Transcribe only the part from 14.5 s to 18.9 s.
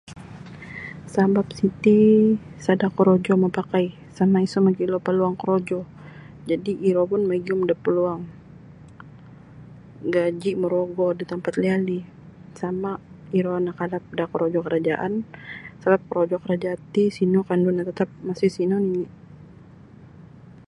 kerajaan sabap korojo kerajaan ti sino kandu tetap misti' sino